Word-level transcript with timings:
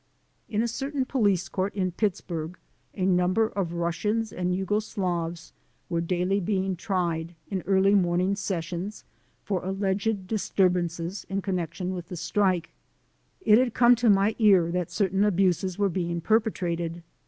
In 0.49 0.63
a 0.63 0.67
certain 0.67 1.05
police 1.05 1.47
court 1.47 1.75
in 1.75 1.91
Pittsburgh 1.91 2.57
a 2.95 3.05
number 3.05 3.49
of 3.49 3.73
.Russians 3.73 4.33
and 4.33 4.51
Jugo 4.51 4.79
Slavs 4.79 5.53
were 5.89 6.01
daily 6.01 6.39
being 6.39 6.75
tried, 6.75 7.35
in 7.51 7.61
early 7.67 7.93
morning 7.93 8.35
sessions, 8.35 9.03
for 9.43 9.63
alleged 9.63 10.25
disturbances 10.25 11.27
in 11.29 11.43
connection 11.43 11.93
with 11.93 12.07
the 12.07 12.17
Strike. 12.17 12.71
It 13.41 13.59
had 13.59 13.75
come 13.75 13.93
to 13.97 14.09
my 14.09 14.35
ear 14.39 14.71
that 14.71 14.89
certain 14.89 15.23
abuses 15.23 15.77
were 15.77 15.87
being 15.87 16.19
perpetrated. 16.19 17.03